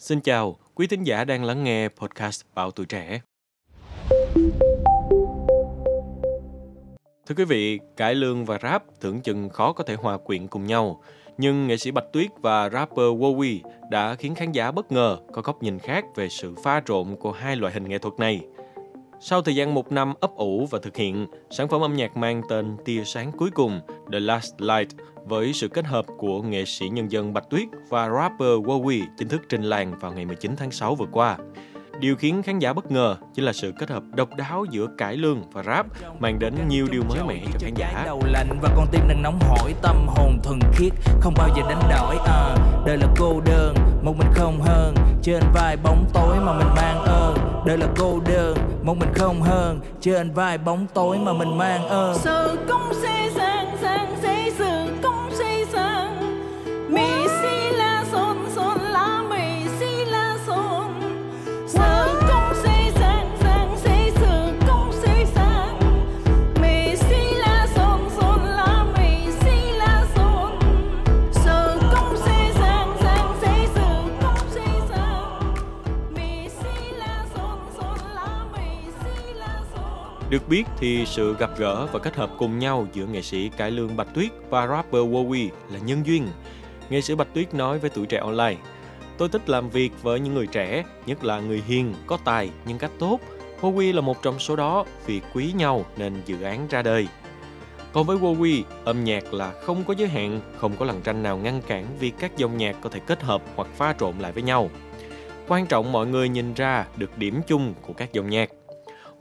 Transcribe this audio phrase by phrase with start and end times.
[0.00, 3.20] Xin chào, quý thính giả đang lắng nghe podcast Bảo Tuổi Trẻ.
[7.26, 10.66] Thưa quý vị, cải lương và rap tưởng chừng khó có thể hòa quyện cùng
[10.66, 11.02] nhau.
[11.38, 13.58] Nhưng nghệ sĩ Bạch Tuyết và rapper Wowy
[13.90, 17.32] đã khiến khán giả bất ngờ có góc nhìn khác về sự pha trộn của
[17.32, 18.40] hai loại hình nghệ thuật này.
[19.22, 22.42] Sau thời gian một năm ấp ủ và thực hiện, sản phẩm âm nhạc mang
[22.48, 23.80] tên Tia sáng cuối cùng
[24.12, 24.88] The Last Light
[25.24, 29.28] với sự kết hợp của nghệ sĩ nhân dân Bạch Tuyết và rapper Wowy chính
[29.28, 31.38] thức trình làng vào ngày 19 tháng 6 vừa qua.
[32.00, 35.16] Điều khiến khán giả bất ngờ chính là sự kết hợp độc đáo giữa cải
[35.16, 35.86] lương và rap
[36.20, 38.02] mang đến nhiều điều mới mẻ cho khán giả.
[38.06, 41.62] đầu lạnh và con tim đang nóng hổi tâm hồn thuần khiết không bao giờ
[41.68, 46.36] đánh đổi à, đời là cô đơn một mình không hơn, trên vai bóng tối
[46.44, 47.34] mà mình mang ơn.
[47.66, 51.88] Đời là cô đơn, một mình không hơn, trên vai bóng tối mà mình mang
[51.88, 52.18] ơn.
[52.18, 54.29] Sự cũng sẽ sang sang sẽ
[80.30, 83.70] Được biết thì sự gặp gỡ và kết hợp cùng nhau giữa nghệ sĩ cải
[83.70, 86.28] lương Bạch Tuyết và rapper Wowy là nhân duyên.
[86.90, 88.56] Nghệ sĩ Bạch Tuyết nói với tuổi trẻ online,
[89.20, 92.78] Tôi thích làm việc với những người trẻ, nhất là người hiền, có tài, nhân
[92.78, 93.20] cách tốt.
[93.60, 97.08] Wowy là một trong số đó vì quý nhau nên dự án ra đời.
[97.92, 101.36] Còn với Wowy, âm nhạc là không có giới hạn, không có lằn ranh nào
[101.36, 104.42] ngăn cản việc các dòng nhạc có thể kết hợp hoặc pha trộn lại với
[104.42, 104.70] nhau.
[105.48, 108.50] Quan trọng mọi người nhìn ra được điểm chung của các dòng nhạc.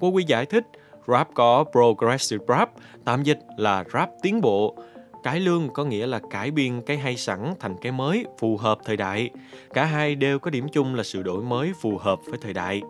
[0.00, 0.64] Wowy giải thích,
[1.08, 2.70] rap có progressive rap,
[3.04, 4.76] tạm dịch là rap tiến bộ.
[5.22, 8.78] Cải lương có nghĩa là cải biên cái hay sẵn thành cái mới phù hợp
[8.84, 9.30] thời đại.
[9.74, 12.82] Cả hai đều có điểm chung là sự đổi mới phù hợp với thời đại.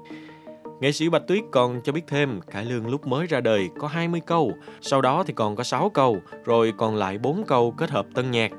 [0.81, 3.89] Nghệ sĩ Bạch Tuyết còn cho biết thêm cải lương lúc mới ra đời có
[3.89, 7.91] 20 câu, sau đó thì còn có 6 câu, rồi còn lại 4 câu kết
[7.91, 8.53] hợp tân nhạc.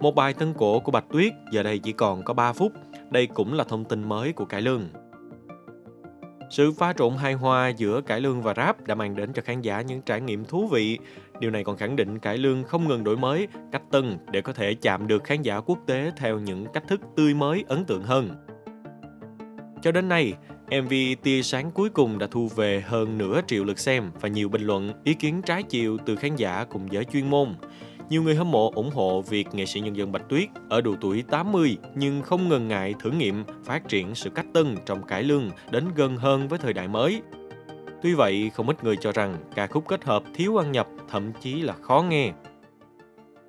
[0.00, 2.72] Một bài tân cổ của Bạch Tuyết giờ đây chỉ còn có 3 phút.
[3.10, 4.88] Đây cũng là thông tin mới của cải lương.
[6.52, 9.60] Sự pha trộn hài hòa giữa cải lương và rap đã mang đến cho khán
[9.60, 10.98] giả những trải nghiệm thú vị.
[11.40, 14.52] Điều này còn khẳng định cải lương không ngừng đổi mới, cách tân để có
[14.52, 18.02] thể chạm được khán giả quốc tế theo những cách thức tươi mới, ấn tượng
[18.02, 18.28] hơn.
[19.82, 20.34] Cho đến nay,
[20.66, 20.92] MV
[21.22, 24.62] Tia sáng cuối cùng đã thu về hơn nửa triệu lượt xem và nhiều bình
[24.62, 27.54] luận, ý kiến trái chiều từ khán giả cùng giới chuyên môn.
[28.12, 30.94] Nhiều người hâm mộ ủng hộ việc nghệ sĩ nhân dân Bạch Tuyết ở độ
[31.00, 35.22] tuổi 80 nhưng không ngần ngại thử nghiệm phát triển sự cách tân trong cải
[35.22, 37.22] lương đến gần hơn với thời đại mới.
[38.02, 41.32] Tuy vậy, không ít người cho rằng ca khúc kết hợp thiếu ăn nhập, thậm
[41.40, 42.32] chí là khó nghe.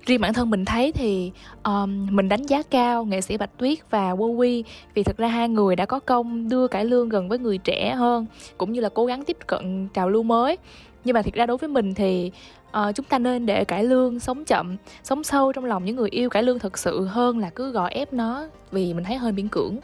[0.06, 1.32] riêng bản thân mình thấy thì
[1.64, 4.62] um, mình đánh giá cao nghệ sĩ Bạch Tuyết và Wowy
[4.94, 7.94] vì thực ra hai người đã có công đưa cải lương gần với người trẻ
[7.94, 8.26] hơn
[8.58, 10.58] cũng như là cố gắng tiếp cận trào lưu mới
[11.04, 12.32] nhưng mà thực ra đối với mình thì
[12.68, 16.10] uh, chúng ta nên để cải lương sống chậm sống sâu trong lòng những người
[16.10, 19.32] yêu cải lương thật sự hơn là cứ gò ép nó vì mình thấy hơi
[19.32, 19.78] miễn cưỡng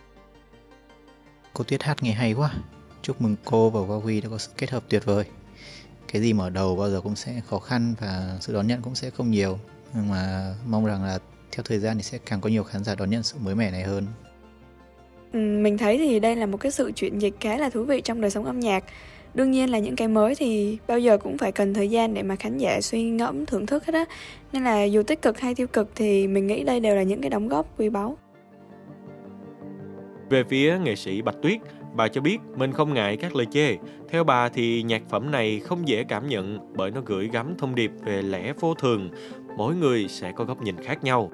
[1.54, 2.52] Cô Tuyết hát nghe hay quá.
[3.02, 5.24] Chúc mừng cô và Huawei đã có sự kết hợp tuyệt vời.
[6.12, 8.94] Cái gì mở đầu bao giờ cũng sẽ khó khăn và sự đón nhận cũng
[8.94, 9.58] sẽ không nhiều.
[9.94, 11.18] Nhưng mà mong rằng là
[11.52, 13.70] theo thời gian thì sẽ càng có nhiều khán giả đón nhận sự mới mẻ
[13.70, 14.06] này hơn.
[15.32, 18.00] Ừ, Mình thấy thì đây là một cái sự chuyển dịch khá là thú vị
[18.00, 18.84] trong đời sống âm nhạc.
[19.34, 22.22] Đương nhiên là những cái mới thì bao giờ cũng phải cần thời gian để
[22.22, 24.04] mà khán giả suy ngẫm, thưởng thức hết á.
[24.52, 27.20] Nên là dù tích cực hay tiêu cực thì mình nghĩ đây đều là những
[27.20, 28.16] cái đóng góp quý báu.
[30.30, 31.58] Về phía nghệ sĩ Bạch Tuyết,
[31.94, 33.76] bà cho biết mình không ngại các lời chê.
[34.08, 37.74] Theo bà thì nhạc phẩm này không dễ cảm nhận bởi nó gửi gắm thông
[37.74, 39.10] điệp về lẽ vô thường.
[39.56, 41.30] Mỗi người sẽ có góc nhìn khác nhau.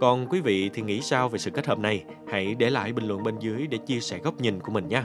[0.00, 2.04] Còn quý vị thì nghĩ sao về sự kết hợp này?
[2.28, 5.04] Hãy để lại bình luận bên dưới để chia sẻ góc nhìn của mình nha.